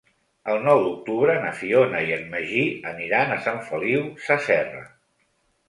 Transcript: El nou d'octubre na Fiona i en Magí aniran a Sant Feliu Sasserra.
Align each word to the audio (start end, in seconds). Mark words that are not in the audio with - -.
El 0.53 0.55
nou 0.67 0.79
d'octubre 0.85 1.35
na 1.43 1.51
Fiona 1.59 2.01
i 2.09 2.15
en 2.17 2.25
Magí 2.33 2.65
aniran 2.95 3.37
a 3.37 3.39
Sant 3.49 3.63
Feliu 3.71 4.11
Sasserra. 4.27 4.85